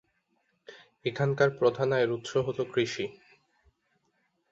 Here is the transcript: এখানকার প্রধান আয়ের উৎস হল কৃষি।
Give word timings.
এখানকার 1.05 1.49
প্রধান 1.59 1.89
আয়ের 1.91 2.09
উৎস 2.11 2.31
হল 2.47 2.59
কৃষি। 2.73 3.05